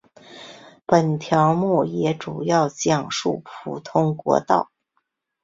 [0.87, 4.71] 本条目也主要讲述普通国道。